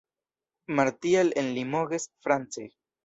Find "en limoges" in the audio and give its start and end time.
1.35-2.09